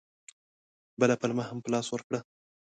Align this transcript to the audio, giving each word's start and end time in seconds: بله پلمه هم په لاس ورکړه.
بله 0.99 1.15
پلمه 1.21 1.43
هم 1.49 1.57
په 1.63 1.69
لاس 1.73 1.87
ورکړه. 1.91 2.19